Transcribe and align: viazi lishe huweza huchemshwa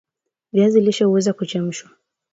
viazi 0.53 0.81
lishe 0.81 1.03
huweza 1.05 1.31
huchemshwa 1.31 1.89